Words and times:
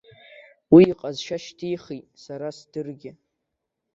Уи 0.73 0.83
иҟазшьа 0.91 1.37
шьҭихит 1.43 2.05
сара 2.23 2.47
сдыргьы. 2.57 3.11